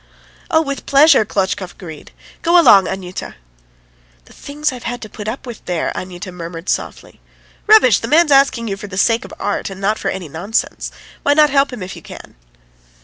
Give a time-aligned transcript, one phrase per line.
[0.49, 2.11] "Oh, with pleasure," Klotchkov agreed.
[2.41, 3.35] "Go along, Anyuta."
[4.25, 7.21] "The things I've had to put up with there," Anyuta murmured softly.
[7.67, 7.99] "Rubbish!
[7.99, 10.41] The man's asking you for the sake of art, and not for any sort of
[10.41, 10.91] nonsense.
[11.21, 12.33] Why not help him if you can?"